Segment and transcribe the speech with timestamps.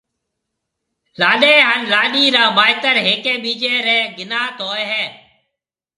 [1.19, 5.05] لاڏيَ هانَ لاڏيِ را مائيتر هيَڪيَ ٻِيجيَ ريَ گنَيات هوئي هيَ۔